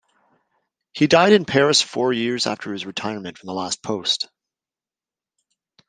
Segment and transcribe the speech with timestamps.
[0.93, 4.29] He died in Paris four years after his retirement from the last post.